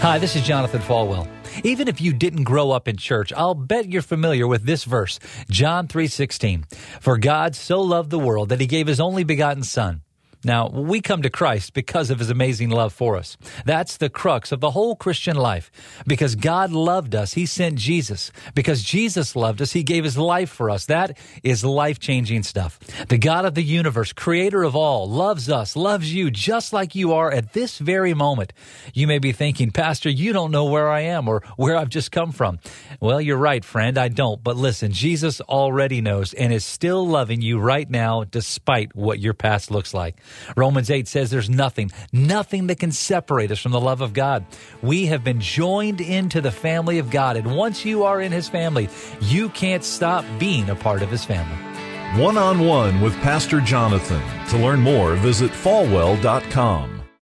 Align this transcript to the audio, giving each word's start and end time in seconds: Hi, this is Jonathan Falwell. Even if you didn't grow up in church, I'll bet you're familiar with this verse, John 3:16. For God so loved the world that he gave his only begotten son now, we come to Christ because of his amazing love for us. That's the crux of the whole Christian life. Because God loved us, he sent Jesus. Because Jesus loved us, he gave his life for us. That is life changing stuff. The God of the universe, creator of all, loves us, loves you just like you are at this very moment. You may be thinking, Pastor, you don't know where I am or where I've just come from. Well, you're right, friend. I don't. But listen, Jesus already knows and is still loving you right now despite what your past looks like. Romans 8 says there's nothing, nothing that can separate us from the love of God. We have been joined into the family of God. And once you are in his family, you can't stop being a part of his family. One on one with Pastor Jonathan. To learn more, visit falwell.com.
Hi, 0.00 0.16
this 0.16 0.34
is 0.34 0.42
Jonathan 0.42 0.80
Falwell. 0.80 1.28
Even 1.62 1.86
if 1.86 2.00
you 2.00 2.14
didn't 2.14 2.44
grow 2.44 2.70
up 2.70 2.88
in 2.88 2.96
church, 2.96 3.34
I'll 3.36 3.52
bet 3.54 3.92
you're 3.92 4.00
familiar 4.00 4.46
with 4.46 4.64
this 4.64 4.84
verse, 4.84 5.18
John 5.50 5.88
3:16. 5.88 6.64
For 7.02 7.18
God 7.18 7.54
so 7.54 7.82
loved 7.82 8.08
the 8.08 8.18
world 8.18 8.48
that 8.48 8.62
he 8.62 8.66
gave 8.66 8.86
his 8.86 8.98
only 8.98 9.24
begotten 9.24 9.62
son 9.62 10.00
now, 10.42 10.68
we 10.68 11.02
come 11.02 11.20
to 11.22 11.30
Christ 11.30 11.74
because 11.74 12.08
of 12.08 12.18
his 12.18 12.30
amazing 12.30 12.70
love 12.70 12.94
for 12.94 13.16
us. 13.16 13.36
That's 13.66 13.98
the 13.98 14.08
crux 14.08 14.52
of 14.52 14.60
the 14.60 14.70
whole 14.70 14.96
Christian 14.96 15.36
life. 15.36 15.70
Because 16.06 16.34
God 16.34 16.72
loved 16.72 17.14
us, 17.14 17.34
he 17.34 17.44
sent 17.44 17.74
Jesus. 17.74 18.32
Because 18.54 18.82
Jesus 18.82 19.36
loved 19.36 19.60
us, 19.60 19.72
he 19.72 19.82
gave 19.82 20.02
his 20.02 20.16
life 20.16 20.48
for 20.48 20.70
us. 20.70 20.86
That 20.86 21.18
is 21.42 21.62
life 21.62 21.98
changing 21.98 22.44
stuff. 22.44 22.78
The 23.08 23.18
God 23.18 23.44
of 23.44 23.54
the 23.54 23.62
universe, 23.62 24.14
creator 24.14 24.62
of 24.62 24.74
all, 24.74 25.10
loves 25.10 25.50
us, 25.50 25.76
loves 25.76 26.14
you 26.14 26.30
just 26.30 26.72
like 26.72 26.94
you 26.94 27.12
are 27.12 27.30
at 27.30 27.52
this 27.52 27.76
very 27.76 28.14
moment. 28.14 28.54
You 28.94 29.06
may 29.06 29.18
be 29.18 29.32
thinking, 29.32 29.70
Pastor, 29.70 30.08
you 30.08 30.32
don't 30.32 30.50
know 30.50 30.64
where 30.64 30.88
I 30.88 31.00
am 31.00 31.28
or 31.28 31.42
where 31.56 31.76
I've 31.76 31.90
just 31.90 32.12
come 32.12 32.32
from. 32.32 32.60
Well, 32.98 33.20
you're 33.20 33.36
right, 33.36 33.64
friend. 33.64 33.98
I 33.98 34.08
don't. 34.08 34.42
But 34.42 34.56
listen, 34.56 34.92
Jesus 34.92 35.42
already 35.42 36.00
knows 36.00 36.32
and 36.32 36.50
is 36.50 36.64
still 36.64 37.06
loving 37.06 37.42
you 37.42 37.58
right 37.58 37.88
now 37.90 38.24
despite 38.24 38.96
what 38.96 39.20
your 39.20 39.34
past 39.34 39.70
looks 39.70 39.92
like. 39.92 40.16
Romans 40.56 40.90
8 40.90 41.08
says 41.08 41.30
there's 41.30 41.50
nothing, 41.50 41.90
nothing 42.12 42.66
that 42.68 42.78
can 42.78 42.92
separate 42.92 43.50
us 43.50 43.60
from 43.60 43.72
the 43.72 43.80
love 43.80 44.00
of 44.00 44.12
God. 44.12 44.44
We 44.82 45.06
have 45.06 45.24
been 45.24 45.40
joined 45.40 46.00
into 46.00 46.40
the 46.40 46.50
family 46.50 46.98
of 46.98 47.10
God. 47.10 47.36
And 47.36 47.56
once 47.56 47.84
you 47.84 48.04
are 48.04 48.20
in 48.20 48.32
his 48.32 48.48
family, 48.48 48.88
you 49.20 49.48
can't 49.50 49.84
stop 49.84 50.24
being 50.38 50.70
a 50.70 50.74
part 50.74 51.02
of 51.02 51.10
his 51.10 51.24
family. 51.24 51.56
One 52.20 52.36
on 52.36 52.66
one 52.66 53.00
with 53.00 53.14
Pastor 53.20 53.60
Jonathan. 53.60 54.22
To 54.48 54.58
learn 54.58 54.80
more, 54.80 55.14
visit 55.14 55.52
falwell.com. 55.52 56.99